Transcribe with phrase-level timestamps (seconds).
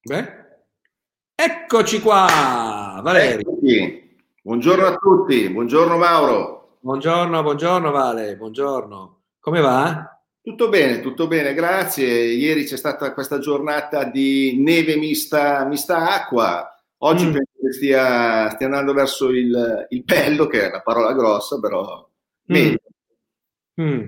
[0.00, 0.26] Beh,
[1.34, 3.40] eccoci qua, Valerio.
[3.40, 4.16] Eccoci.
[4.40, 6.78] Buongiorno a tutti, buongiorno Mauro.
[6.80, 9.22] Buongiorno, buongiorno Vale, buongiorno.
[9.40, 10.22] Come va?
[10.40, 12.06] Tutto bene, tutto bene, grazie.
[12.06, 16.72] Ieri c'è stata questa giornata di neve mista, mista acqua.
[16.98, 17.32] Oggi mm.
[17.32, 22.08] penso che stia, stia, andando verso il, il, bello, che è una parola grossa, però
[22.52, 22.74] mm.
[23.82, 24.02] Mm.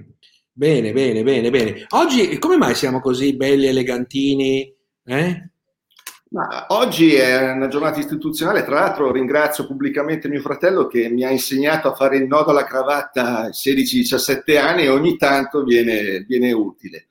[0.52, 1.84] Bene, bene, bene, bene.
[1.90, 4.72] Oggi come mai siamo così belli, elegantini?
[5.04, 5.49] Eh?
[6.32, 11.30] Ma oggi è una giornata istituzionale, tra l'altro ringrazio pubblicamente mio fratello che mi ha
[11.30, 16.52] insegnato a fare il nodo alla cravatta a 16-17 anni e ogni tanto viene, viene
[16.52, 17.08] utile.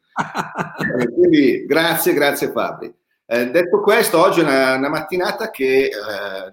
[1.00, 2.94] Eh, quindi grazie, grazie Fabri.
[3.26, 5.92] Eh, detto questo, oggi è una, una mattinata che eh,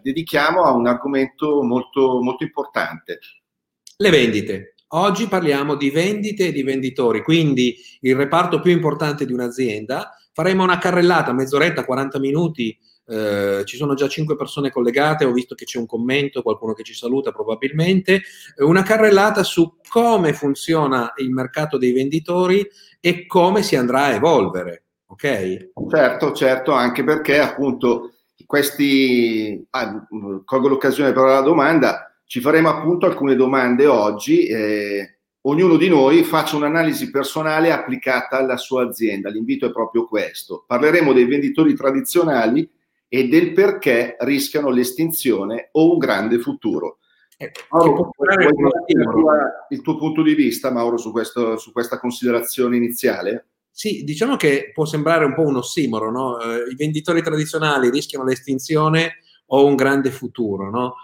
[0.02, 3.20] dedichiamo a un argomento molto, molto importante.
[3.96, 4.74] Le vendite.
[4.88, 10.12] Oggi parliamo di vendite e di venditori, quindi il reparto più importante di un'azienda.
[10.36, 12.78] Faremo una carrellata, mezz'oretta, 40 minuti.
[13.06, 16.82] Eh, ci sono già 5 persone collegate, ho visto che c'è un commento, qualcuno che
[16.82, 18.20] ci saluta probabilmente.
[18.58, 22.68] Una carrellata su come funziona il mercato dei venditori
[23.00, 24.84] e come si andrà a evolvere.
[25.06, 25.70] Ok?
[25.88, 28.12] Certo, certo, anche perché appunto
[28.44, 29.66] questi.
[29.70, 30.06] Ah,
[30.44, 34.44] colgo l'occasione per la domanda ci faremo appunto alcune domande oggi.
[34.48, 35.15] Eh,
[35.48, 39.30] ognuno di noi faccia un'analisi personale applicata alla sua azienda.
[39.30, 40.64] L'invito è proprio questo.
[40.66, 42.68] Parleremo dei venditori tradizionali
[43.08, 46.98] e del perché rischiano l'estinzione o un grande futuro.
[47.38, 48.10] Eh, Mauro,
[48.86, 49.04] il,
[49.68, 53.48] il tuo punto di vista, Mauro, su, questo, su questa considerazione iniziale?
[53.70, 56.40] Sì, diciamo che può sembrare un po' un ossimoro, no?
[56.40, 60.94] eh, I venditori tradizionali rischiano l'estinzione o un grande futuro, no?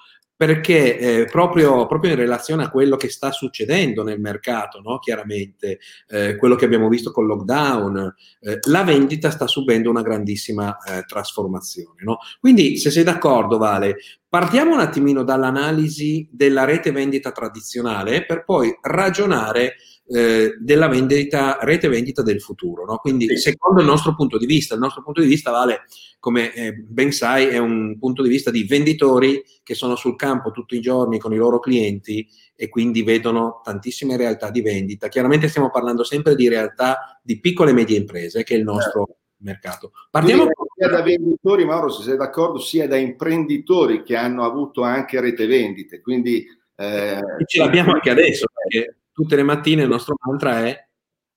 [0.43, 4.99] Perché eh, proprio, proprio, in relazione a quello che sta succedendo nel mercato, no?
[4.99, 10.77] chiaramente, eh, quello che abbiamo visto col lockdown, eh, la vendita sta subendo una grandissima
[10.79, 12.03] eh, trasformazione.
[12.03, 12.19] No?
[12.41, 18.77] Quindi, se sei d'accordo, Vale, partiamo un attimino dall'analisi della rete vendita tradizionale per poi
[18.81, 19.77] ragionare
[20.07, 22.85] eh, della vendita, rete vendita del futuro.
[22.85, 22.97] No?
[22.97, 23.37] Quindi, sì.
[23.37, 25.85] secondo il nostro punto di vista, il nostro punto di vista vale,
[26.19, 30.51] come eh, ben sai, è un punto di vista di venditori che sono sul campo
[30.51, 35.09] tutti i giorni con i loro clienti e quindi vedono tantissime realtà di vendita.
[35.09, 39.05] Chiaramente stiamo parlando sempre di realtà di piccole e medie imprese, che è il nostro
[39.07, 39.21] certo.
[39.39, 39.93] mercato.
[40.11, 45.21] Partiamo sia da venditori, Mauro, se sei d'accordo, sia da imprenditori che hanno avuto anche
[45.21, 46.01] rete vendite.
[46.01, 46.47] Quindi
[46.77, 50.89] eh, ce l'abbiamo anche adesso, perché tutte le mattine il nostro mantra è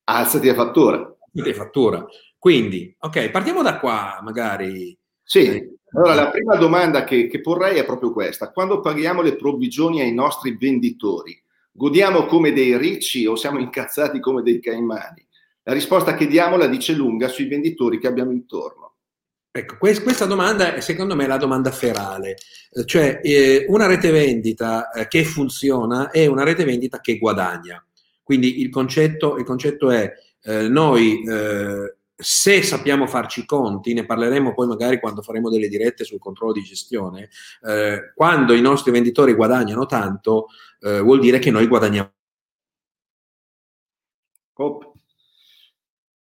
[0.05, 0.97] alzati a fattura.
[0.97, 2.05] Alzati a fattura.
[2.37, 4.97] Quindi, ok, partiamo da qua, magari.
[5.23, 8.51] Sì, allora la prima domanda che, che porrei è proprio questa.
[8.51, 11.41] Quando paghiamo le provvigioni ai nostri venditori,
[11.71, 15.25] godiamo come dei ricci o siamo incazzati come dei caimani?
[15.63, 18.94] La risposta che diamo la dice lunga sui venditori che abbiamo intorno.
[19.57, 22.35] Ecco, questa domanda è secondo me la domanda ferale,
[22.71, 27.81] eh, cioè eh, una rete vendita eh, che funziona è una rete vendita che guadagna.
[28.21, 30.11] Quindi il concetto, il concetto è
[30.41, 35.69] eh, noi eh, se sappiamo farci i conti, ne parleremo poi magari quando faremo delle
[35.69, 37.29] dirette sul controllo di gestione,
[37.65, 40.47] eh, quando i nostri venditori guadagnano tanto
[41.01, 42.11] vuol dire che noi guadagniamo.
[44.57, 44.94] Oh.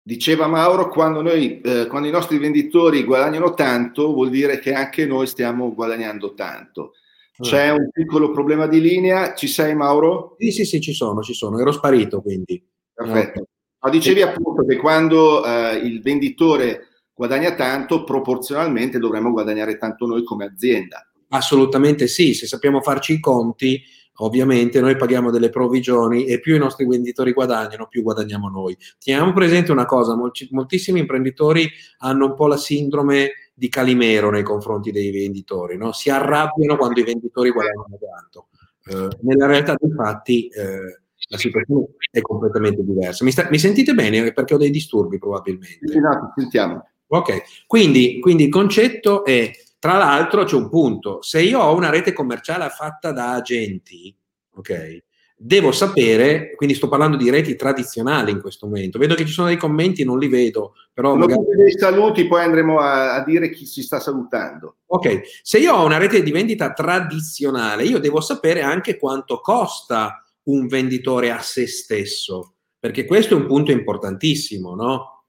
[0.05, 5.05] Diceva Mauro, quando, noi, eh, quando i nostri venditori guadagnano tanto, vuol dire che anche
[5.05, 6.91] noi stiamo guadagnando tanto.
[7.39, 10.35] C'è un piccolo problema di linea, ci sei Mauro?
[10.37, 12.61] Sì, sì, sì, ci sono, ci sono, ero sparito quindi.
[12.93, 13.47] Perfetto.
[13.79, 20.23] Ma dicevi appunto che quando eh, il venditore guadagna tanto, proporzionalmente dovremmo guadagnare tanto noi
[20.23, 21.09] come azienda.
[21.29, 23.81] Assolutamente sì, se sappiamo farci i conti,
[24.17, 28.77] ovviamente noi paghiamo delle provvigioni e più i nostri venditori guadagnano, più guadagniamo noi.
[29.03, 31.69] Teniamo presente una cosa, molti, moltissimi imprenditori
[31.99, 35.91] hanno un po' la sindrome di Calimero nei confronti dei venditori, no?
[35.91, 38.47] si arrabbiano quando i venditori guadagnano tanto.
[38.85, 43.23] Eh, nella realtà dei fatti eh, la situazione è completamente diversa.
[43.23, 44.33] Mi, sta, mi, sentite bene?
[44.33, 45.87] Perché ho dei disturbi probabilmente.
[45.87, 46.87] Sì, no, sentiamo.
[47.07, 49.51] Ok, quindi, quindi il concetto è
[49.83, 54.15] tra l'altro c'è un punto, se io ho una rete commerciale fatta da agenti,
[54.55, 55.03] ok,
[55.35, 59.47] devo sapere, quindi sto parlando di reti tradizionali in questo momento, vedo che ci sono
[59.47, 61.15] dei commenti, non li vedo, però...
[61.15, 61.43] Magari...
[61.57, 64.77] dei saluti, poi andremo a, a, dire chi si sta salutando.
[64.85, 70.23] Ok, se io ho una rete di vendita tradizionale, io devo sapere anche quanto costa
[70.43, 75.25] un venditore a se stesso, perché questo è un punto importantissimo, no?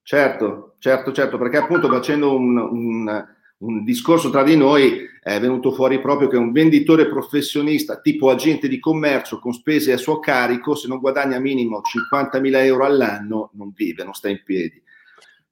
[0.00, 5.72] Certo, certo, certo, perché appunto facendo un, un un discorso tra di noi è venuto
[5.72, 10.74] fuori proprio che un venditore professionista tipo agente di commercio con spese a suo carico,
[10.74, 14.80] se non guadagna minimo 50.000 euro all'anno, non vive, non sta in piedi.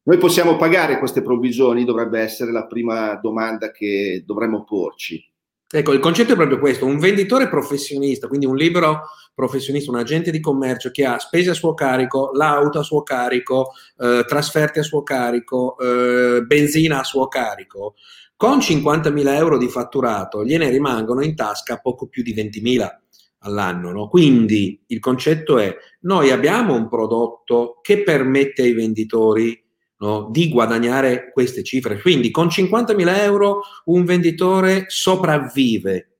[0.04, 1.84] Noi possiamo pagare queste provvigioni?
[1.84, 5.22] Dovrebbe essere la prima domanda che dovremmo porci.
[5.68, 9.00] Ecco, il concetto è proprio questo, un venditore professionista, quindi un libero
[9.34, 13.72] professionista, un agente di commercio che ha spese a suo carico, l'auto a suo carico,
[13.98, 17.96] eh, trasferte a suo carico, eh, benzina a suo carico,
[18.36, 23.00] con 50.000 euro di fatturato gliene rimangono in tasca poco più di 20.000
[23.40, 23.90] all'anno.
[23.90, 24.08] No?
[24.08, 29.65] Quindi il concetto è, noi abbiamo un prodotto che permette ai venditori
[29.98, 32.00] no, di guadagnare queste cifre.
[32.00, 36.18] Quindi con 50.000 euro un venditore sopravvive,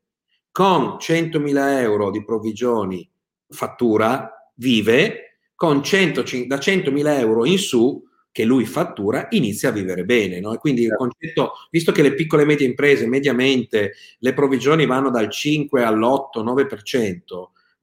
[0.50, 3.08] con 100.000 euro di provvigioni
[3.48, 8.02] fattura, vive, con 100, da 100.000 euro in su
[8.36, 10.40] che lui fattura inizia a vivere bene.
[10.40, 10.52] No?
[10.52, 11.04] E quindi il certo.
[11.04, 17.22] concetto, visto che le piccole e medie imprese mediamente le provvigioni vanno dal 5 all'8-9%,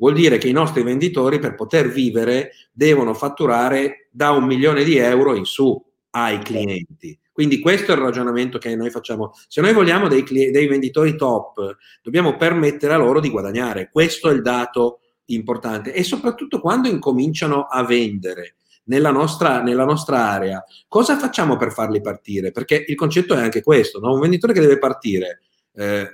[0.03, 4.97] vuol dire che i nostri venditori per poter vivere devono fatturare da un milione di
[4.97, 7.17] euro in su ai clienti.
[7.31, 9.31] Quindi questo è il ragionamento che noi facciamo.
[9.47, 13.89] Se noi vogliamo dei, dei venditori top, dobbiamo permettere a loro di guadagnare.
[13.89, 15.93] Questo è il dato importante.
[15.93, 22.01] E soprattutto quando incominciano a vendere nella nostra, nella nostra area, cosa facciamo per farli
[22.01, 22.51] partire?
[22.51, 24.13] Perché il concetto è anche questo, no?
[24.13, 25.43] un venditore che deve partire,
[25.75, 26.07] eh,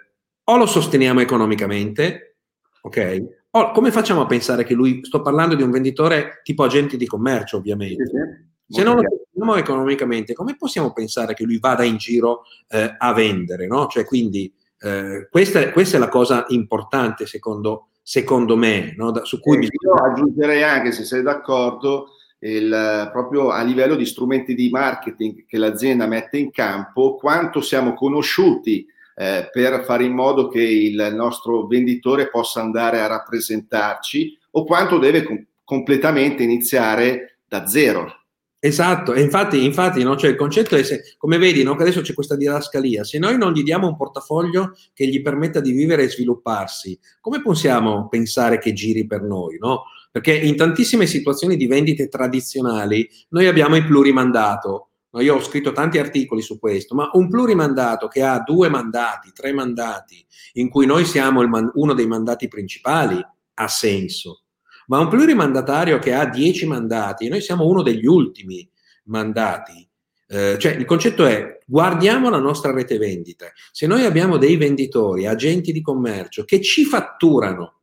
[0.44, 2.35] o lo sosteniamo economicamente,
[2.81, 3.38] ok?
[3.51, 7.07] O come facciamo a pensare che lui, sto parlando di un venditore tipo agente di
[7.07, 8.49] commercio ovviamente, sì, sì.
[8.71, 13.13] Se non lo sosteniamo economicamente, come possiamo pensare che lui vada in giro eh, a
[13.13, 13.65] vendere?
[13.65, 13.87] No?
[13.87, 19.09] Cioè, quindi eh, questa, è, questa, è la cosa importante secondo, secondo me, no?
[19.09, 19.95] da, su cui eh, bisogna...
[19.95, 22.09] Io aggiungerei anche, se sei d'accordo,
[22.41, 27.95] il, proprio a livello di strumenti di marketing che l'azienda mette in campo, quanto siamo
[27.95, 28.85] conosciuti
[29.19, 34.98] eh, per fare in modo che il nostro venditore possa andare a rappresentarci o quanto
[34.98, 38.13] deve com- completamente iniziare da zero.
[38.62, 40.16] Esatto, e infatti, infatti no?
[40.16, 41.74] cioè, il concetto è, se, come vedi, no?
[41.74, 45.71] adesso c'è questa didascalia, se noi non gli diamo un portafoglio che gli permetta di
[45.71, 49.57] vivere e svilupparsi, come possiamo pensare che giri per noi?
[49.60, 49.83] No?
[50.12, 54.88] Perché in tantissime situazioni di vendite tradizionali noi abbiamo il plurimandato.
[55.13, 59.51] Io ho scritto tanti articoli su questo, ma un plurimandato che ha due mandati, tre
[59.51, 60.23] mandati,
[60.53, 63.19] in cui noi siamo man- uno dei mandati principali,
[63.56, 64.44] ha senso.
[64.88, 68.67] Ma un plurimandatario che ha dieci mandati, noi siamo uno degli ultimi
[69.06, 69.88] mandati.
[70.27, 73.51] Eh, cioè il concetto è guardiamo la nostra rete vendita.
[73.71, 77.81] Se noi abbiamo dei venditori, agenti di commercio che ci fatturano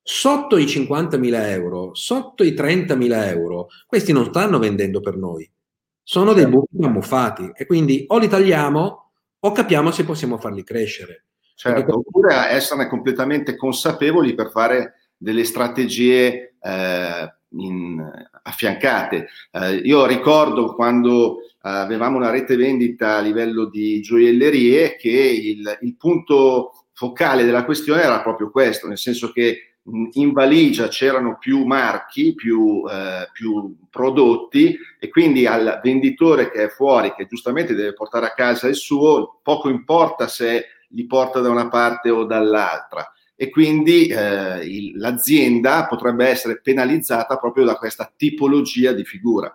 [0.00, 5.48] sotto i 50.000 euro, sotto i 30.000 euro, questi non stanno vendendo per noi,
[6.02, 6.58] sono dei certo.
[6.58, 11.24] buchi ammuffati e quindi o li tagliamo o capiamo se possiamo farli crescere.
[11.54, 19.28] Certo, oppure esserne completamente consapevoli per fare delle strategie eh, in, affiancate.
[19.50, 25.96] Eh, io ricordo quando avevamo una rete vendita a livello di gioiellerie che il, il
[25.96, 29.71] punto focale della questione era proprio questo, nel senso che
[30.12, 36.68] in valigia c'erano più marchi, più, eh, più, prodotti e quindi al venditore che è
[36.68, 41.50] fuori, che giustamente deve portare a casa il suo, poco importa se li porta da
[41.50, 48.10] una parte o dall'altra e quindi eh, il, l'azienda potrebbe essere penalizzata proprio da questa
[48.16, 49.52] tipologia di figura.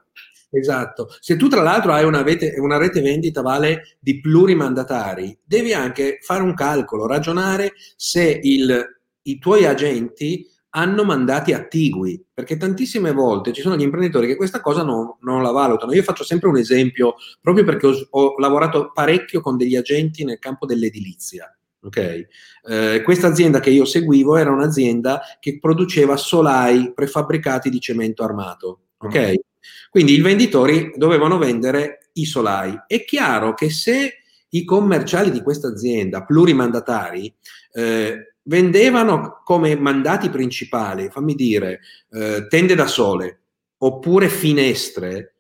[0.50, 1.07] Esatto.
[1.19, 6.19] Se tu tra l'altro hai una rete, una rete vendita vale di plurimandatari, devi anche
[6.21, 8.96] fare un calcolo, ragionare se il
[9.28, 14.62] i tuoi agenti hanno mandati attigui, perché tantissime volte ci sono gli imprenditori che questa
[14.62, 15.94] cosa non, non la valutano.
[15.94, 20.40] Io faccio sempre un esempio, proprio perché ho, ho lavorato parecchio con degli agenti nel
[20.40, 21.52] campo dell'edilizia.
[21.80, 22.28] Okay?
[22.68, 28.81] Eh, questa azienda che io seguivo era un'azienda che produceva solai prefabbricati di cemento armato.
[28.98, 29.31] Okay?
[29.31, 29.46] Mm.
[29.90, 32.78] Quindi i venditori dovevano vendere i solai.
[32.86, 37.34] È chiaro che se i commerciali di questa azienda, plurimandatari,
[37.74, 43.42] eh, vendevano come mandati principali, fammi dire, eh, tende da sole
[43.80, 45.35] oppure finestre,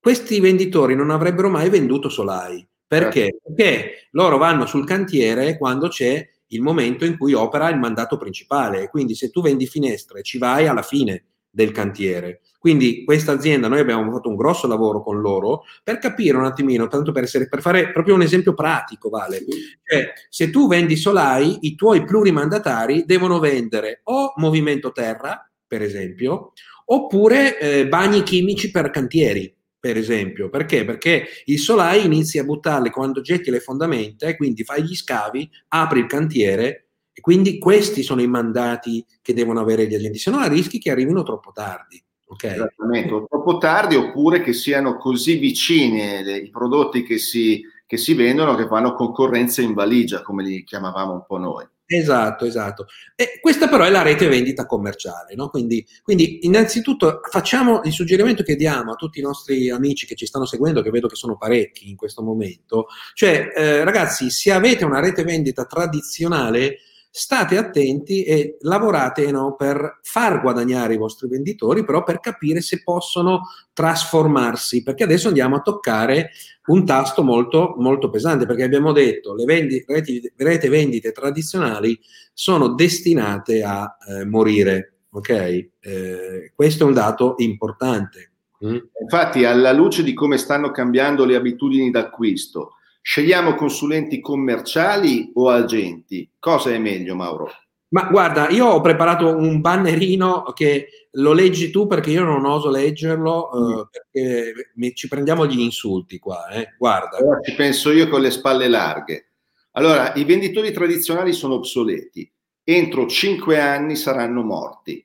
[0.00, 2.66] questi venditori non avrebbero mai venduto solai.
[2.86, 3.20] Perché?
[3.20, 3.52] Certo.
[3.54, 8.88] Perché loro vanno sul cantiere quando c'è il momento in cui opera il mandato principale.
[8.88, 12.40] Quindi se tu vendi finestre ci vai alla fine del cantiere.
[12.58, 16.88] Quindi questa azienda, noi abbiamo fatto un grosso lavoro con loro per capire un attimino,
[16.88, 19.44] tanto per, essere, per fare proprio un esempio pratico, Vale.
[19.82, 26.52] Cioè, se tu vendi solai, i tuoi plurimandatari devono vendere o movimento terra, per esempio,
[26.86, 30.48] oppure eh, bagni chimici per cantieri, per esempio.
[30.48, 30.84] Perché?
[30.84, 35.48] Perché il solai inizi a buttarli quando getti le fondamenta e quindi fai gli scavi,
[35.68, 40.30] apri il cantiere e quindi questi sono i mandati che devono avere gli agenti, se
[40.30, 42.02] no rischi che arrivino troppo tardi.
[42.30, 42.52] Okay.
[42.52, 47.96] Esattamente, o troppo tardi oppure che siano così vicini le, i prodotti che si, che
[47.96, 51.66] si vendono che fanno concorrenza in valigia, come li chiamavamo un po' noi.
[51.90, 52.86] Esatto, esatto.
[53.16, 55.48] E questa però è la rete vendita commerciale, no?
[55.48, 60.26] quindi, quindi, innanzitutto facciamo il suggerimento che diamo a tutti i nostri amici che ci
[60.26, 64.84] stanno seguendo, che vedo che sono parecchi in questo momento, cioè eh, ragazzi, se avete
[64.84, 66.80] una rete vendita tradizionale,
[67.18, 72.80] state attenti e lavorate no, per far guadagnare i vostri venditori, però per capire se
[72.84, 76.30] possono trasformarsi, perché adesso andiamo a toccare
[76.66, 81.98] un tasto molto, molto pesante, perché abbiamo detto le vendi, reti, rete vendite tradizionali
[82.32, 84.98] sono destinate a eh, morire.
[85.10, 85.30] Ok?
[85.30, 88.30] Eh, questo è un dato importante.
[88.64, 88.76] Mm?
[89.02, 96.30] Infatti, alla luce di come stanno cambiando le abitudini d'acquisto, Scegliamo consulenti commerciali o agenti?
[96.38, 97.50] Cosa è meglio, Mauro?
[97.90, 102.68] Ma guarda, io ho preparato un bannerino che lo leggi tu perché io non oso
[102.68, 103.60] leggerlo, mm.
[103.60, 106.48] uh, perché mi, ci prendiamo gli insulti qua.
[106.48, 106.74] Eh.
[106.76, 107.16] Guarda.
[107.16, 109.30] Allora ci penso io con le spalle larghe.
[109.72, 112.30] Allora, i venditori tradizionali sono obsoleti.
[112.62, 115.02] Entro cinque anni saranno morti.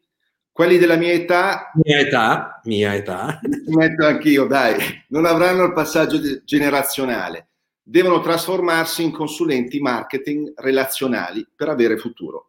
[0.51, 1.71] Quelli della mia età...
[1.83, 3.39] Mia età, mia età.
[3.67, 4.75] Metto anch'io, dai.
[5.09, 7.47] Non avranno il passaggio generazionale
[7.83, 12.47] devono trasformarsi in consulenti marketing relazionali per avere futuro.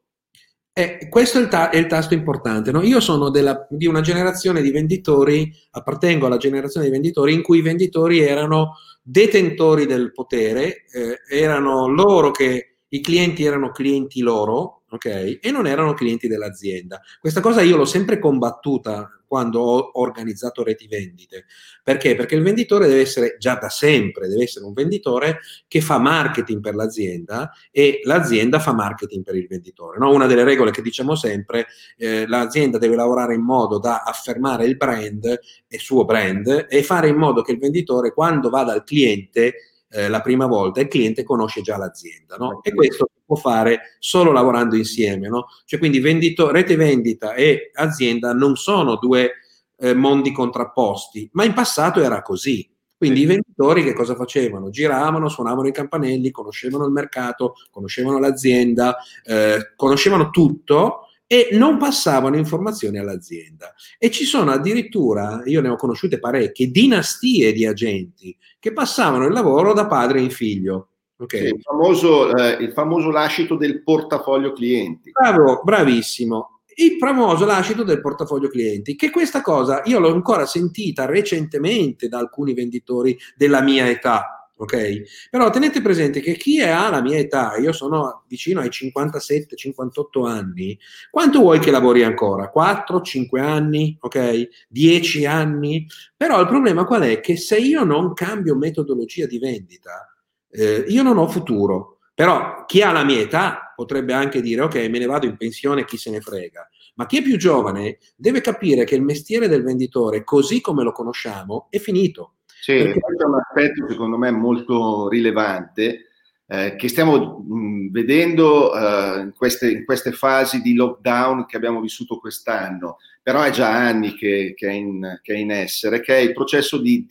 [0.77, 2.73] Eh, questo è il, ta- è il, tasto importante.
[2.73, 2.83] No?
[2.83, 7.59] Io sono della, di una generazione di venditori, appartengo alla generazione di venditori in cui
[7.59, 14.83] i venditori erano detentori del potere, eh, erano loro che i clienti erano clienti loro,
[14.91, 15.39] ok?
[15.41, 17.01] E non erano clienti dell'azienda.
[17.21, 21.47] Questa cosa io l'ho sempre combattuta quando ho organizzato reti vendite.
[21.83, 22.15] Perché?
[22.15, 26.61] Perché il venditore deve essere già da sempre, deve essere un venditore che fa marketing
[26.61, 29.99] per l'azienda e l'azienda fa marketing per il venditore.
[29.99, 30.13] No?
[30.13, 34.77] Una delle regole che diciamo sempre, eh, l'azienda deve lavorare in modo da affermare il
[34.77, 35.37] brand,
[35.67, 39.55] il suo brand, e fare in modo che il venditore quando va dal cliente
[39.89, 42.63] eh, la prima volta, il cliente conosce già l'azienda, no?
[42.63, 45.47] E questo si può fare solo lavorando insieme, no?
[45.65, 49.33] Cioè quindi vendito, rete vendita e azienda non sono due
[49.79, 52.69] eh, mondi contrapposti, ma in passato era così.
[52.97, 54.71] Quindi i venditori che cosa facevano?
[54.71, 62.37] Giravano, suonavano i campanelli, conoscevano il mercato, conoscevano l'azienda, eh, conoscevano tutto e non passavano
[62.37, 63.75] informazioni all'azienda.
[63.99, 69.33] E ci sono addirittura, io ne ho conosciute parecchie, dinastie di agenti che passavano il
[69.33, 70.91] lavoro da padre in figlio.
[71.17, 71.41] Okay.
[71.41, 75.11] Sì, il, famoso, eh, il famoso lascito del portafoglio clienti.
[75.11, 76.61] Bravo, bravissimo.
[76.77, 82.19] Il famoso lascito del portafoglio clienti, che questa cosa io l'ho ancora sentita recentemente da
[82.19, 85.29] alcuni venditori della mia età, ok?
[85.31, 90.77] Però tenete presente che chi ha la mia età, io sono vicino ai 57-58 anni,
[91.13, 92.51] quanto vuoi che lavori ancora?
[92.51, 94.67] 4, 5 anni, ok?
[94.69, 95.87] 10 anni?
[96.17, 97.21] Però il problema qual è?
[97.21, 100.09] Che se io non cambio metodologia di vendita,
[100.55, 101.99] eh, io non ho futuro.
[102.15, 105.85] Però chi ha la mia età potrebbe anche dire ok, me ne vado in pensione,
[105.85, 106.69] chi se ne frega.
[106.95, 110.93] Ma chi è più giovane deve capire che il mestiere del venditore, così come lo
[110.93, 112.35] conosciamo, è finito
[112.65, 116.07] sì, questo è un aspetto secondo me molto rilevante
[116.47, 121.83] eh, che stiamo mh, vedendo eh, in, queste, in, queste, fasi di lockdown che abbiamo
[121.83, 126.17] vissuto quest'anno, però è già anni che, che, è, in, che è, in, essere, che
[126.17, 127.07] è il processo di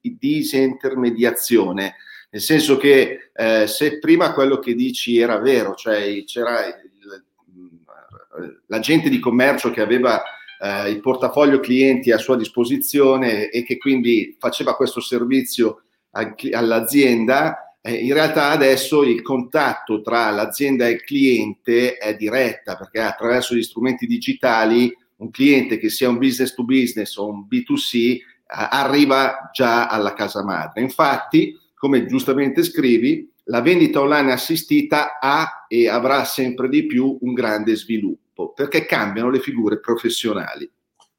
[0.00, 1.94] disintermediazione,
[2.34, 7.22] nel senso che eh, se prima quello che dici era vero, cioè c'era il,
[8.66, 10.20] l'agente di commercio che aveva
[10.60, 17.94] eh, il portafoglio clienti a sua disposizione e che quindi faceva questo servizio all'azienda, eh,
[17.94, 23.62] in realtà adesso il contatto tra l'azienda e il cliente è diretta perché attraverso gli
[23.62, 29.50] strumenti digitali un cliente che sia un business to business o un B2C eh, arriva
[29.52, 30.80] già alla casa madre.
[30.80, 37.34] Infatti, come giustamente scrivi, la vendita online assistita ha e avrà sempre di più un
[37.34, 40.66] grande sviluppo perché cambiano le figure professionali.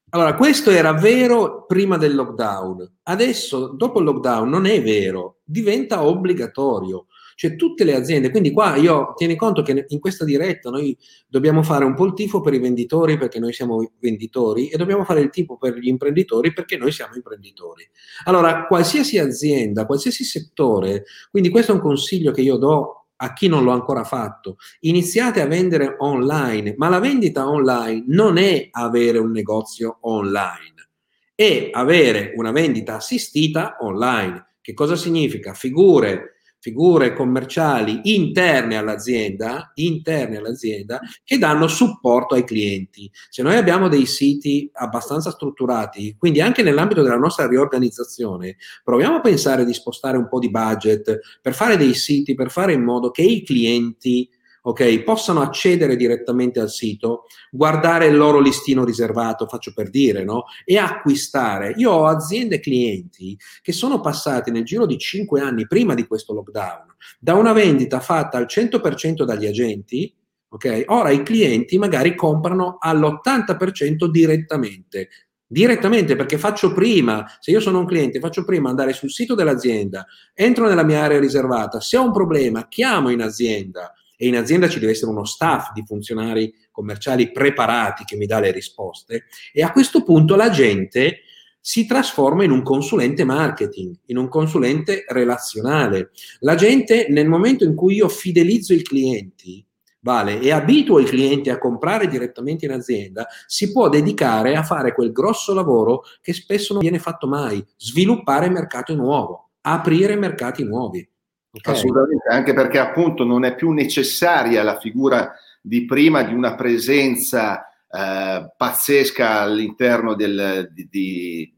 [0.10, 2.94] Allora, questo era vero prima del lockdown.
[3.04, 7.06] Adesso, dopo il lockdown, non è vero, diventa obbligatorio.
[7.36, 11.64] Cioè, tutte le aziende, quindi qua io tieni conto che in questa diretta noi dobbiamo
[11.64, 15.20] fare un po' il tifo per i venditori perché noi siamo venditori e dobbiamo fare
[15.20, 17.86] il tifo per gli imprenditori perché noi siamo imprenditori.
[18.24, 23.48] Allora, qualsiasi azienda, qualsiasi settore, quindi questo è un consiglio che io do a chi
[23.48, 29.18] non l'ha ancora fatto, iniziate a vendere online, ma la vendita online non è avere
[29.18, 30.90] un negozio online,
[31.34, 34.58] è avere una vendita assistita online.
[34.62, 35.54] Che cosa significa?
[35.54, 36.35] Figure,
[36.66, 43.08] figure commerciali interne all'azienda, interne all'azienda che danno supporto ai clienti.
[43.30, 49.22] Se noi abbiamo dei siti abbastanza strutturati, quindi anche nell'ambito della nostra riorganizzazione, proviamo a
[49.22, 53.12] pensare di spostare un po' di budget per fare dei siti, per fare in modo
[53.12, 54.28] che i clienti
[54.68, 55.04] ok?
[55.04, 60.46] Possano accedere direttamente al sito, guardare il loro listino riservato, faccio per dire, no?
[60.64, 61.74] E acquistare.
[61.78, 66.34] Io ho aziende clienti che sono passati nel giro di 5 anni prima di questo
[66.34, 70.12] lockdown da una vendita fatta al 100% dagli agenti,
[70.50, 70.86] ok?
[70.88, 75.10] Ora i clienti magari comprano all'80% direttamente.
[75.48, 80.08] Direttamente perché faccio prima, se io sono un cliente, faccio prima andare sul sito dell'azienda,
[80.34, 84.70] entro nella mia area riservata, se ho un problema chiamo in azienda, e in azienda
[84.70, 89.64] ci deve essere uno staff di funzionari commerciali preparati che mi dà le risposte e
[89.64, 91.22] a questo punto la gente
[91.68, 96.12] si trasforma in un consulente marketing, in un consulente relazionale.
[96.42, 99.66] La gente nel momento in cui io fidelizzo i clienti,
[100.02, 104.94] vale, e abituo i clienti a comprare direttamente in azienda, si può dedicare a fare
[104.94, 111.10] quel grosso lavoro che spesso non viene fatto mai, sviluppare mercato nuovo, aprire mercati nuovi.
[111.58, 111.74] Okay.
[111.74, 117.70] Assolutamente, anche perché appunto non è più necessaria la figura di prima di una presenza
[117.90, 121.54] eh, pazzesca all'interno del, di, di,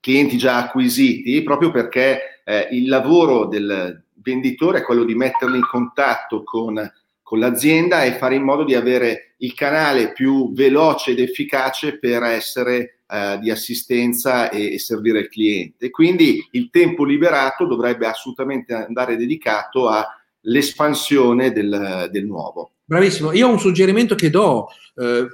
[0.00, 5.66] clienti già acquisiti, proprio perché eh, il lavoro del venditore è quello di metterli in
[5.66, 11.20] contatto con, con l'azienda e fare in modo di avere il canale più veloce ed
[11.20, 15.90] efficace per essere eh, di assistenza e, e, servire il cliente.
[15.90, 22.72] Quindi il tempo liberato dovrebbe assolutamente andare dedicato all'espansione del, del nuovo.
[22.84, 25.26] Bravissimo, io ho un suggerimento che do, eh,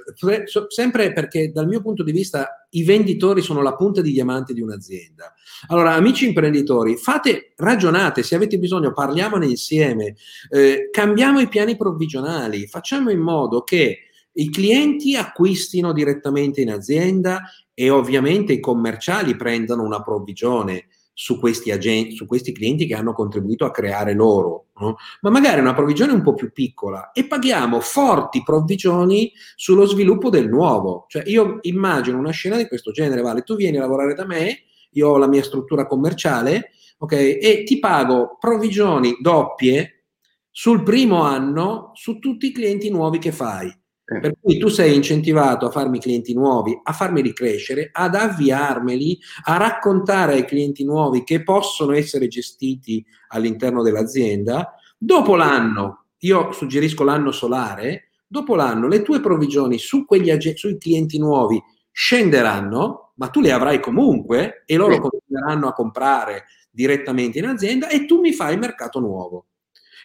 [0.67, 4.61] sempre perché dal mio punto di vista i venditori sono la punta di diamante di
[4.61, 5.33] un'azienda.
[5.67, 10.15] Allora, amici imprenditori, fate, ragionate, se avete bisogno parliamone insieme,
[10.49, 14.08] eh, cambiamo i piani provvigionali, facciamo in modo che
[14.39, 17.41] i clienti acquistino direttamente in azienda
[17.73, 23.11] e ovviamente i commerciali prendano una provvigione su questi, agenti, su questi clienti che hanno
[23.11, 24.95] contribuito a creare loro, no?
[25.19, 30.47] ma magari una provvigione un po' più piccola e paghiamo forti provvigioni sullo sviluppo del
[30.47, 31.03] nuovo.
[31.09, 34.63] Cioè io immagino una scena di questo genere, Vale, tu vieni a lavorare da me,
[34.91, 40.05] io ho la mia struttura commerciale, ok, e ti pago provvigioni doppie
[40.49, 43.78] sul primo anno su tutti i clienti nuovi che fai.
[44.11, 44.19] Eh.
[44.19, 49.57] Per cui tu sei incentivato a farmi clienti nuovi, a farmeli crescere, ad avviarmeli, a
[49.57, 54.73] raccontare ai clienti nuovi che possono essere gestiti all'interno dell'azienda.
[54.97, 61.19] Dopo l'anno, io suggerisco l'anno solare, dopo l'anno le tue provvigioni su quegli, sui clienti
[61.19, 67.89] nuovi scenderanno, ma tu le avrai comunque e loro continueranno a comprare direttamente in azienda
[67.89, 69.45] e tu mi fai il mercato nuovo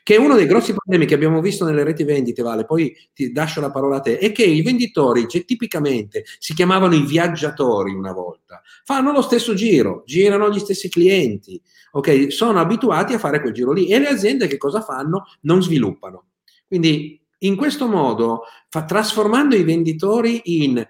[0.05, 3.33] che è uno dei grossi problemi che abbiamo visto nelle reti vendite, Vale, poi ti
[3.33, 7.95] lascio la parola a te, è che i venditori cioè, tipicamente si chiamavano i viaggiatori
[7.95, 11.59] una volta, fanno lo stesso giro, girano gli stessi clienti,
[11.93, 12.31] ok?
[12.31, 15.25] Sono abituati a fare quel giro lì e le aziende che cosa fanno?
[15.41, 16.27] Non sviluppano.
[16.67, 20.87] Quindi in questo modo, fa, trasformando i venditori in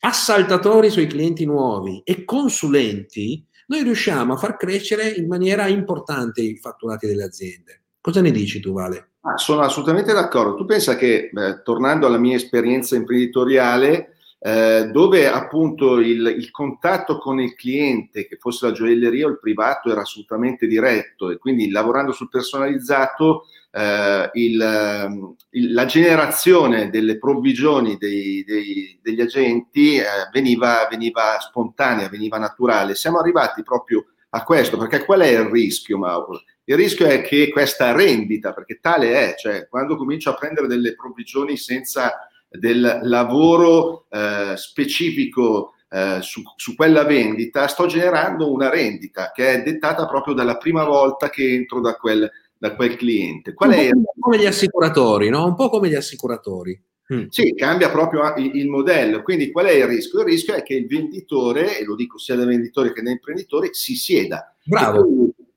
[0.00, 6.58] assaltatori sui clienti nuovi e consulenti, noi riusciamo a far crescere in maniera importante i
[6.58, 7.83] fatturati delle aziende.
[8.04, 9.12] Cosa ne dici tu, Vale?
[9.22, 10.56] Ah, sono assolutamente d'accordo.
[10.56, 17.16] Tu pensa che, eh, tornando alla mia esperienza imprenditoriale, eh, dove appunto il, il, contatto
[17.16, 21.70] con il cliente, che fosse la gioielleria o il privato, era assolutamente diretto e quindi
[21.70, 30.04] lavorando sul personalizzato, eh, il, il, la generazione delle provvigioni dei, dei, degli agenti eh,
[30.30, 32.96] veniva, veniva spontanea, veniva naturale.
[32.96, 36.42] Siamo arrivati proprio a questo, perché qual è il rischio, Mauro?
[36.66, 40.94] Il rischio è che questa rendita, perché tale è, cioè quando comincio a prendere delle
[40.94, 49.30] provvigioni senza del lavoro eh, specifico eh, su, su, quella vendita, sto generando una rendita
[49.34, 53.52] che è dettata proprio dalla prima volta che entro da quel, da quel cliente.
[53.52, 53.90] Qual Un è?
[53.90, 55.44] po' come gli assicuratori, no?
[55.46, 56.80] Un po' come gli assicuratori.
[57.12, 57.26] Mm.
[57.28, 59.22] Sì, cambia proprio il, il, modello.
[59.22, 60.20] Quindi qual è il rischio?
[60.20, 63.68] Il rischio è che il venditore, e lo dico sia da venditore che da imprenditore,
[63.72, 64.56] si sieda.
[64.64, 65.06] Bravo.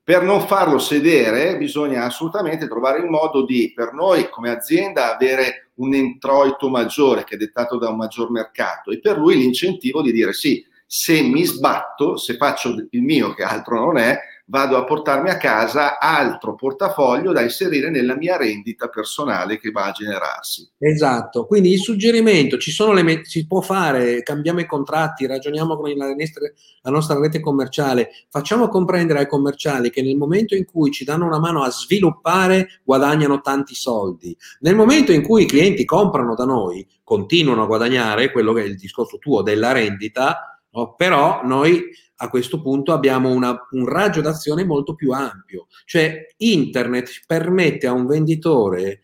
[0.08, 5.72] Per non farlo sedere bisogna assolutamente trovare il modo di, per noi come azienda, avere
[5.74, 10.10] un introito maggiore che è dettato da un maggior mercato e per lui l'incentivo di
[10.10, 14.18] dire sì, se mi sbatto, se faccio il mio che altro non è,
[14.50, 19.86] vado a portarmi a casa altro portafoglio da inserire nella mia rendita personale che va
[19.86, 20.70] a generarsi.
[20.78, 25.90] Esatto, quindi il suggerimento, ci sono le, si può fare, cambiamo i contratti, ragioniamo con
[25.90, 31.04] la, la nostra rete commerciale, facciamo comprendere ai commerciali che nel momento in cui ci
[31.04, 34.34] danno una mano a sviluppare guadagnano tanti soldi.
[34.60, 38.66] Nel momento in cui i clienti comprano da noi, continuano a guadagnare, quello che è
[38.66, 40.94] il discorso tuo della rendita, no?
[40.94, 41.84] però noi
[42.20, 45.66] a questo punto abbiamo una, un raggio d'azione molto più ampio.
[45.84, 49.02] Cioè internet permette a un venditore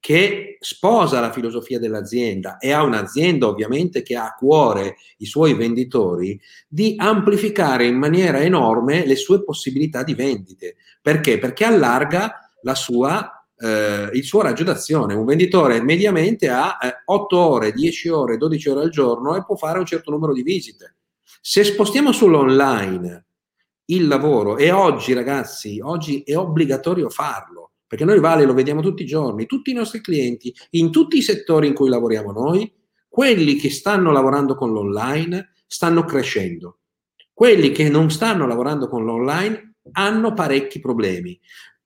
[0.00, 5.54] che sposa la filosofia dell'azienda e ha un'azienda ovviamente che ha a cuore i suoi
[5.54, 10.76] venditori, di amplificare in maniera enorme le sue possibilità di vendite.
[11.00, 11.38] Perché?
[11.38, 15.14] Perché allarga sua, eh, il suo raggio d'azione.
[15.14, 19.56] Un venditore mediamente ha eh, 8 ore, 10 ore, 12 ore al giorno e può
[19.56, 20.96] fare un certo numero di visite
[21.40, 23.26] se spostiamo sull'online
[23.86, 29.02] il lavoro, e oggi ragazzi, oggi è obbligatorio farlo, perché noi Vale lo vediamo tutti
[29.02, 32.72] i giorni, tutti i nostri clienti, in tutti i settori in cui lavoriamo noi,
[33.08, 36.78] quelli che stanno lavorando con l'online stanno crescendo.
[37.32, 41.38] Quelli che non stanno lavorando con l'online hanno parecchi problemi.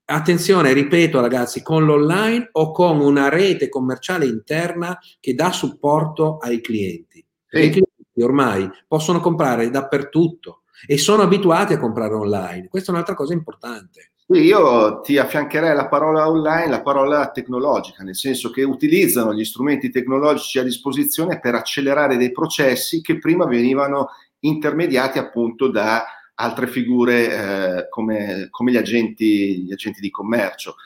[0.05, 6.61] Attenzione, ripeto ragazzi, con l'online o con una rete commerciale interna che dà supporto ai
[6.63, 7.23] clienti.
[7.47, 7.83] Sì.
[8.23, 12.69] Ormai possono comprare dappertutto e sono abituati a comprare online.
[12.69, 14.13] Questa è un'altra cosa importante.
[14.31, 19.89] Io ti affiancherei la parola online, la parola tecnologica, nel senso che utilizzano gli strumenti
[19.89, 24.09] tecnologici a disposizione per accelerare dei processi che prima venivano
[24.41, 26.05] intermediati appunto da
[26.35, 30.77] altre figure eh, come, come gli, agenti, gli, agenti, di commercio.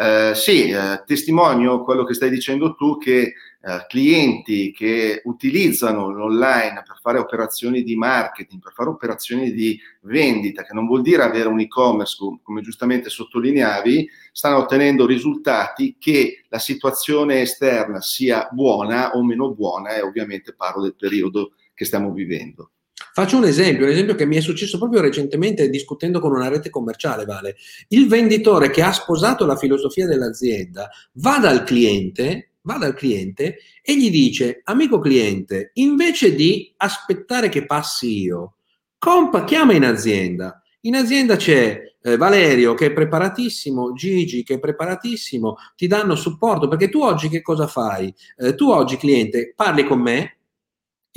[0.00, 6.84] Eh, sì, eh, testimonio quello che stai dicendo tu che eh, clienti che utilizzano l'online
[6.86, 11.48] per fare operazioni di marketing, per fare operazioni di vendita, che non vuol dire avere
[11.48, 19.24] un e-commerce, come giustamente sottolineavi, stanno ottenendo risultati che la situazione esterna sia buona o
[19.24, 22.70] meno buona e ovviamente parlo del periodo che stiamo vivendo.
[23.12, 26.70] Faccio un esempio, un esempio che mi è successo proprio recentemente discutendo con una rete
[26.70, 27.56] commerciale, Vale.
[27.88, 33.96] Il venditore che ha sposato la filosofia dell'azienda va dal cliente va dal cliente e
[33.96, 38.56] gli dice, amico cliente, invece di aspettare che passi io,
[38.98, 40.62] compa, chiama in azienda.
[40.82, 46.68] In azienda c'è eh, Valerio che è preparatissimo, Gigi che è preparatissimo, ti danno supporto
[46.68, 48.12] perché tu oggi che cosa fai?
[48.36, 50.37] Eh, tu oggi cliente parli con me,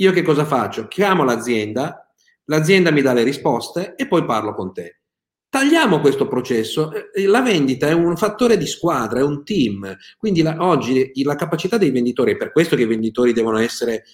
[0.02, 0.88] io che cosa faccio?
[0.88, 2.12] Chiamo l'azienda,
[2.46, 5.00] l'azienda mi dà le risposte e poi parlo con te.
[5.48, 6.92] Tagliamo questo processo.
[7.12, 9.96] Eh, la vendita è un fattore di squadra, è un team.
[10.18, 14.04] Quindi la, oggi la capacità dei venditori, è per questo che i venditori devono essere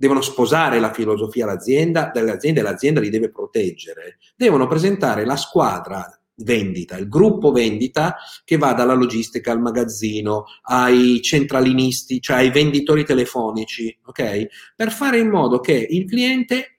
[0.00, 4.18] devono sposare la filosofia dell'azienda, dell'azienda e l'azienda li deve proteggere.
[4.36, 11.20] Devono presentare la squadra vendita, il gruppo vendita che va dalla logistica al magazzino, ai
[11.22, 14.46] centralinisti, cioè ai venditori telefonici, ok?
[14.76, 16.78] Per fare in modo che il cliente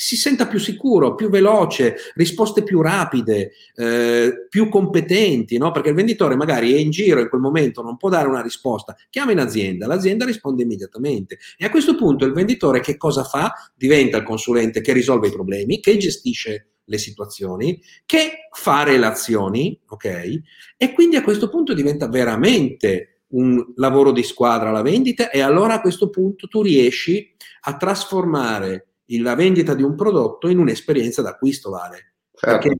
[0.00, 5.72] si senta più sicuro, più veloce, risposte più rapide, eh, più competenti, no?
[5.72, 8.96] perché il venditore magari è in giro in quel momento, non può dare una risposta,
[9.10, 13.52] chiama in azienda, l'azienda risponde immediatamente e a questo punto il venditore che cosa fa?
[13.74, 20.40] Diventa il consulente che risolve i problemi, che gestisce le situazioni, che fa relazioni, ok?
[20.76, 25.74] E quindi a questo punto diventa veramente un lavoro di squadra la vendita e allora
[25.74, 31.70] a questo punto tu riesci a trasformare la vendita di un prodotto in un'esperienza d'acquisto
[31.70, 32.14] vale.
[32.34, 32.68] Certo.
[32.68, 32.76] Perché,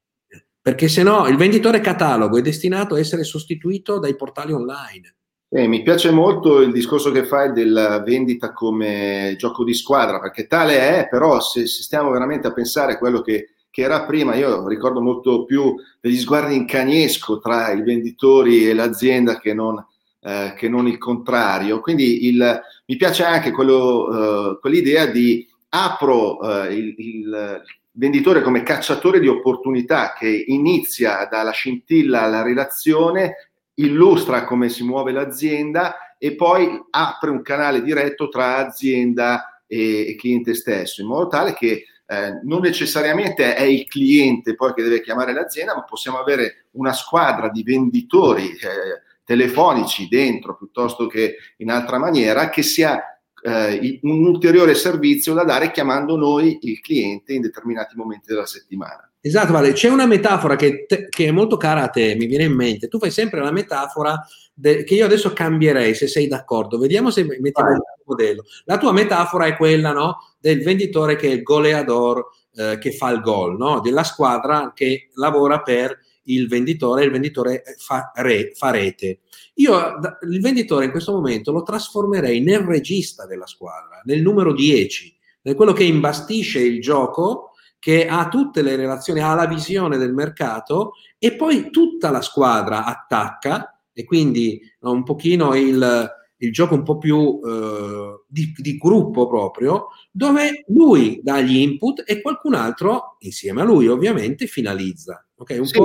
[0.61, 5.15] perché se no il venditore catalogo è destinato a essere sostituito dai portali online.
[5.53, 10.47] Eh, mi piace molto il discorso che fai della vendita come gioco di squadra, perché
[10.47, 14.35] tale è, però se, se stiamo veramente a pensare a quello che, che, era prima,
[14.35, 19.85] io ricordo molto più degli sguardi in cagnesco tra i venditori e l'azienda che non,
[20.21, 21.81] eh, che non il contrario.
[21.81, 28.63] Quindi il, mi piace anche quello, eh, quell'idea di apro eh, il, il, venditore come
[28.63, 36.35] cacciatore di opportunità che inizia dalla scintilla alla relazione, illustra come si muove l'azienda e
[36.35, 41.85] poi apre un canale diretto tra azienda e, e cliente stesso, in modo tale che
[42.11, 46.93] eh, non necessariamente è il cliente poi che deve chiamare l'azienda, ma possiamo avere una
[46.93, 53.10] squadra di venditori eh, telefonici dentro piuttosto che in altra maniera che sia
[53.43, 59.11] eh, un ulteriore servizio da dare chiamando noi il cliente in determinati momenti della settimana.
[59.23, 59.73] Esatto, Vale.
[59.73, 62.89] C'è una metafora che, te, che, è molto cara a te, mi viene in mente.
[62.89, 64.19] Tu fai sempre la metafora
[64.55, 66.79] de, che io adesso cambierei, se sei d'accordo.
[66.79, 68.45] Vediamo se mettiamo il modello.
[68.65, 72.25] La tua metafora è quella no, del venditore che è il goleador,
[72.55, 73.81] eh, che fa il gol, no?
[73.81, 79.21] della squadra che lavora per il venditore il venditore fa, re, fa rete.
[79.55, 85.17] Io il venditore in questo momento lo trasformerei nel regista della squadra, nel numero 10,
[85.43, 90.13] nel quello che imbastisce il gioco, che ha tutte le relazioni, ha la visione del
[90.13, 96.83] mercato e poi tutta la squadra attacca e quindi un pochino il, il gioco un
[96.83, 103.17] po' più eh, di, di, gruppo proprio, dove lui dà gli input e qualcun altro,
[103.21, 105.25] insieme a lui ovviamente, finalizza.
[105.37, 105.79] Okay, sì,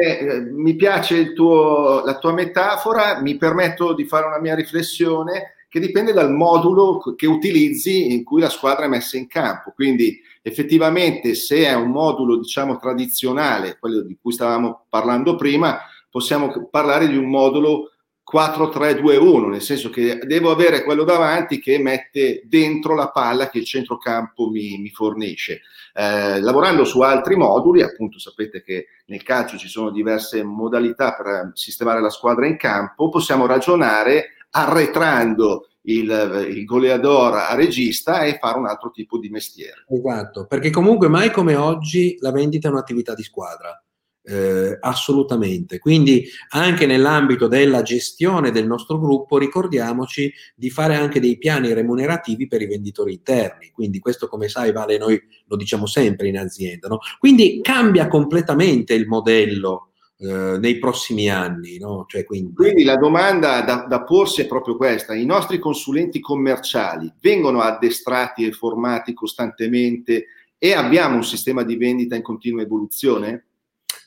[0.00, 5.80] eh, mi piace tuo, la tua metafora, mi permetto di fare una mia riflessione che
[5.80, 9.72] dipende dal modulo che utilizzi in cui la squadra è messa in campo.
[9.74, 15.78] Quindi effettivamente se è un modulo diciamo tradizionale, quello di cui stavamo parlando prima,
[16.10, 17.91] possiamo parlare di un modulo
[18.32, 23.66] 4-3-2-1, nel senso che devo avere quello davanti che mette dentro la palla che il
[23.66, 25.60] centrocampo mi, mi fornisce.
[25.94, 31.50] Eh, lavorando su altri moduli, appunto sapete che nel calcio ci sono diverse modalità per
[31.52, 38.58] sistemare la squadra in campo, possiamo ragionare arretrando il, il goleador a regista e fare
[38.58, 39.84] un altro tipo di mestiere.
[39.88, 43.82] Esatto, perché comunque mai come oggi la vendita è un'attività di squadra
[44.24, 45.78] eh, assolutamente.
[45.78, 52.46] Quindi anche nell'ambito della gestione del nostro gruppo ricordiamoci di fare anche dei piani remunerativi
[52.46, 53.70] per i venditori interni.
[53.72, 56.88] Quindi questo come sai Vale noi lo diciamo sempre in azienda.
[56.88, 56.98] No?
[57.18, 61.78] Quindi cambia completamente il modello eh, nei prossimi anni.
[61.78, 62.04] No?
[62.06, 62.54] Cioè, quindi...
[62.54, 62.84] quindi...
[62.84, 65.14] la domanda da, da porsi è proprio questa.
[65.14, 70.26] I nostri consulenti commerciali vengono addestrati e formati costantemente
[70.58, 73.46] e abbiamo un sistema di vendita in continua evoluzione?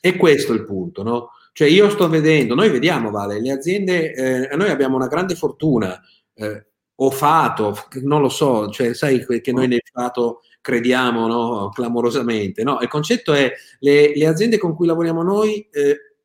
[0.00, 1.30] E questo è il punto, no?
[1.52, 6.00] Cioè io sto vedendo, noi vediamo, Vale, le aziende, eh, noi abbiamo una grande fortuna,
[6.34, 11.68] eh, o fato, non lo so, cioè sai che noi nel fato crediamo no?
[11.70, 12.78] clamorosamente, no?
[12.80, 16.16] Il concetto è le, le aziende con cui lavoriamo noi eh,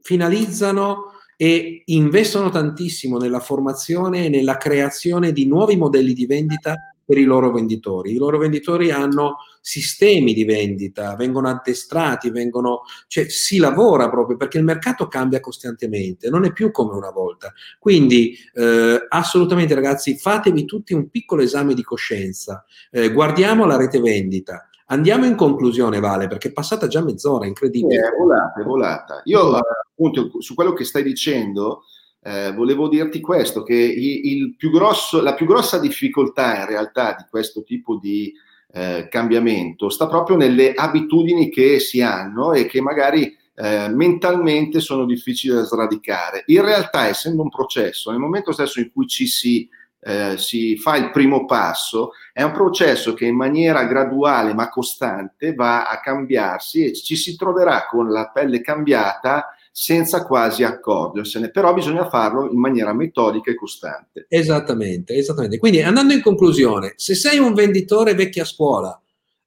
[0.00, 7.18] finalizzano e investono tantissimo nella formazione e nella creazione di nuovi modelli di vendita per
[7.18, 8.12] i loro venditori.
[8.12, 14.58] I loro venditori hanno sistemi di vendita, vengono addestrati, vengono, cioè si lavora proprio perché
[14.58, 17.52] il mercato cambia costantemente, non è più come una volta.
[17.78, 24.00] Quindi eh, assolutamente ragazzi, fatevi tutti un piccolo esame di coscienza, eh, guardiamo la rete
[24.00, 24.68] vendita.
[24.88, 28.08] Andiamo in conclusione, Vale, perché è passata già mezz'ora, incredibile.
[28.08, 29.20] È volata, è volata.
[29.24, 31.82] Io appunto su quello che stai dicendo,
[32.26, 37.24] eh, volevo dirti questo, che il, il grosso, la più grossa difficoltà in realtà di
[37.30, 38.32] questo tipo di
[38.72, 45.06] eh, cambiamento sta proprio nelle abitudini che si hanno e che magari eh, mentalmente sono
[45.06, 46.42] difficili da sradicare.
[46.46, 49.68] In realtà, essendo un processo, nel momento stesso in cui ci si,
[50.00, 55.54] eh, si fa il primo passo, è un processo che in maniera graduale ma costante
[55.54, 61.74] va a cambiarsi e ci si troverà con la pelle cambiata senza quasi accorgersene, però
[61.74, 64.24] bisogna farlo in maniera metodica e costante.
[64.26, 65.58] Esattamente, esattamente.
[65.58, 68.98] Quindi andando in conclusione, se sei un venditore vecchia scuola,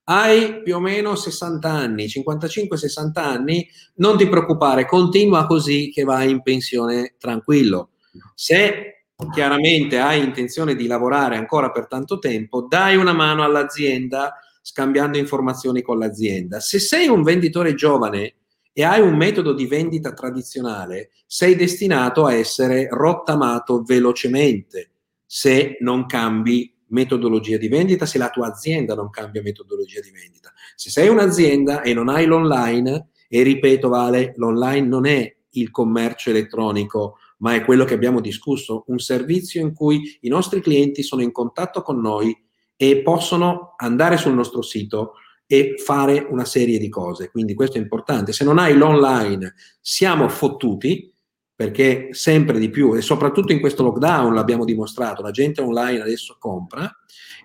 [0.03, 6.29] hai più o meno 60 anni, 55-60 anni, non ti preoccupare, continua così che vai
[6.29, 7.89] in pensione tranquillo.
[8.35, 15.17] Se chiaramente hai intenzione di lavorare ancora per tanto tempo, dai una mano all'azienda scambiando
[15.17, 16.59] informazioni con l'azienda.
[16.59, 18.35] Se sei un venditore giovane,
[18.71, 24.91] e hai un metodo di vendita tradizionale, sei destinato a essere rottamato velocemente
[25.25, 30.51] se non cambi metodologia di vendita, se la tua azienda non cambia metodologia di vendita.
[30.75, 36.29] Se sei un'azienda e non hai l'online, e ripeto, Vale, l'online non è il commercio
[36.29, 41.21] elettronico, ma è quello che abbiamo discusso, un servizio in cui i nostri clienti sono
[41.21, 42.35] in contatto con noi
[42.75, 45.13] e possono andare sul nostro sito,
[45.51, 47.31] e fare una serie di cose.
[47.31, 48.33] Quindi questo è importante.
[48.33, 51.11] Se non hai l'online, siamo fottuti
[51.55, 56.37] perché sempre di più, e soprattutto in questo lockdown l'abbiamo dimostrato, la gente online adesso
[56.39, 56.89] compra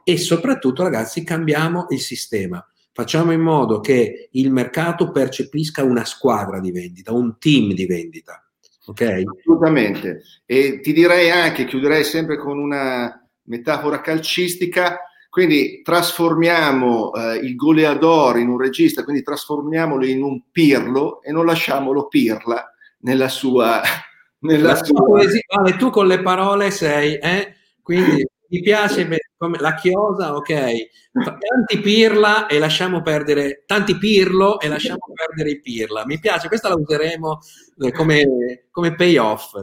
[0.05, 2.65] e soprattutto ragazzi cambiamo il sistema.
[2.93, 8.47] Facciamo in modo che il mercato percepisca una squadra di vendita, un team di vendita.
[8.85, 9.23] Ok?
[9.41, 10.23] Assolutamente.
[10.45, 14.99] E ti direi anche, chiuderei sempre con una metafora calcistica,
[15.35, 21.45] quindi trasformiamo eh, il goleador in un regista, quindi trasformiamolo in un pirlo e non
[21.45, 23.83] lasciamolo pirla nella sua...
[24.45, 25.03] Nella sua...
[25.03, 27.55] Poesia, vale, tu con le parole sei, eh?
[27.83, 30.73] quindi mi piace come la chiosa, ok,
[31.13, 36.05] tanti pirla e lasciamo perdere, tanti pirlo e lasciamo perdere i pirla.
[36.07, 37.41] Mi piace, questa la useremo
[37.79, 39.55] eh, come, come payoff.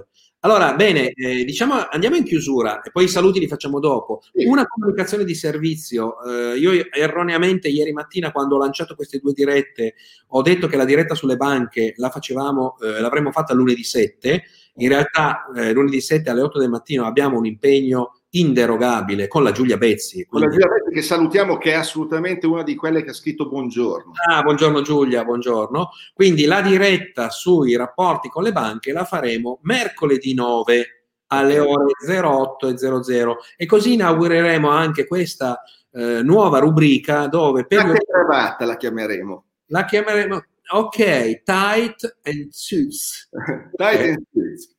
[0.43, 4.23] Allora, bene, eh, diciamo andiamo in chiusura e poi i saluti li facciamo dopo.
[4.33, 6.15] Una comunicazione di servizio.
[6.23, 9.93] Eh, io erroneamente ieri mattina, quando ho lanciato queste due dirette,
[10.29, 14.43] ho detto che la diretta sulle banche la facevamo, eh, l'avremmo fatta lunedì 7.
[14.77, 19.51] In realtà, eh, lunedì 7 alle 8 del mattino abbiamo un impegno inderogabile con la
[19.51, 20.25] Giulia Bezzi.
[20.25, 23.47] Con la Giulia Bezzi che salutiamo che è assolutamente una di quelle che ha scritto
[23.47, 24.13] buongiorno.
[24.29, 25.89] Ah, buongiorno Giulia, buongiorno.
[26.13, 30.85] Quindi la diretta sui rapporti con le banche la faremo mercoledì 9
[31.27, 37.85] alle ore 08 e 00 e così inaugureremo anche questa eh, nuova rubrica dove per
[37.85, 39.45] la cravatta la chiameremo.
[39.67, 43.29] La chiameremo ok, tight and suits.
[43.75, 44.75] tight and suits.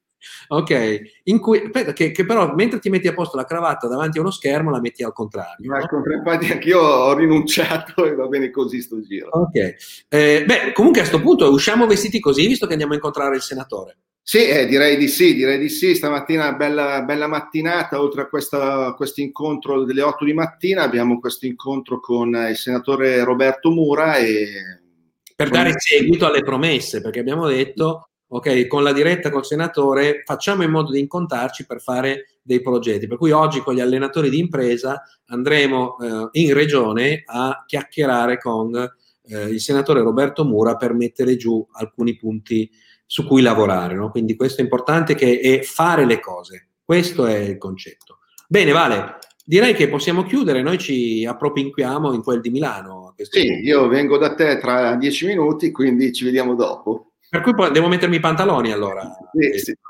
[0.49, 4.21] Ok, in cui, che, che, però mentre ti metti a posto la cravatta davanti a
[4.21, 5.69] uno schermo la metti al contrario.
[5.69, 6.15] Ma no?
[6.15, 9.31] infatti anch'io ho rinunciato e va bene così sto giro.
[9.31, 9.75] Ok,
[10.09, 13.43] eh, beh comunque a questo punto usciamo vestiti così visto che andiamo a incontrare il
[13.43, 13.97] senatore.
[14.25, 15.97] Sì, eh, direi di sì, direi di sì.
[15.97, 21.99] Stamattina bella, bella mattinata, oltre a questo incontro delle 8 di mattina abbiamo questo incontro
[21.99, 24.81] con il senatore Roberto Mura e...
[25.35, 30.63] Per dare seguito alle promesse, perché abbiamo detto ok, con la diretta col senatore facciamo
[30.63, 33.07] in modo di incontrarci per fare dei progetti.
[33.07, 38.75] Per cui oggi con gli allenatori di impresa andremo eh, in regione a chiacchierare con
[38.75, 42.71] eh, il senatore Roberto Mura per mettere giù alcuni punti
[43.05, 43.95] su cui lavorare.
[43.95, 44.11] No?
[44.11, 46.69] Quindi questo è importante che è fare le cose.
[46.83, 48.21] Questo è il concetto.
[48.49, 53.15] Bene, Vale, direi che possiamo chiudere, noi ci appropinquiamo in quel di Milano.
[53.19, 53.63] Sì, punto.
[53.63, 57.12] io vengo da te tra dieci minuti, quindi ci vediamo dopo.
[57.33, 59.11] Per cui devo mettermi i pantaloni allora.
[59.33, 59.75] Sì, sì.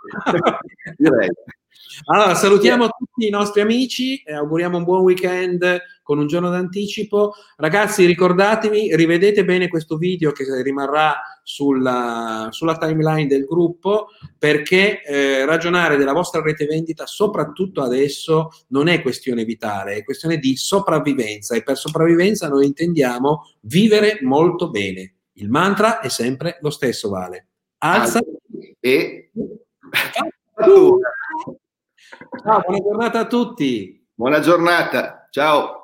[2.06, 7.34] Allora, salutiamo tutti i nostri amici e auguriamo un buon weekend con un giorno d'anticipo.
[7.56, 14.06] Ragazzi, ricordatevi, rivedete bene questo video che rimarrà sulla, sulla timeline del gruppo
[14.38, 20.38] perché eh, ragionare della vostra rete vendita, soprattutto adesso, non è questione vitale, è questione
[20.38, 25.16] di sopravvivenza e per sopravvivenza noi intendiamo vivere molto bene.
[25.34, 27.48] Il mantra è sempre lo stesso, Vale.
[27.78, 28.20] Alza
[28.78, 29.30] e...
[32.44, 34.06] Ciao, buona giornata a tutti.
[34.14, 35.81] Buona giornata, ciao.